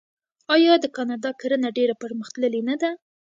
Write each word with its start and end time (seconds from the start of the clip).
آیا 0.55 0.73
د 0.79 0.85
کاناډا 0.95 1.31
کرنه 1.41 1.69
ډیره 1.77 1.95
پرمختللې 2.03 2.61
نه 2.69 2.75
ده؟ 2.81 2.91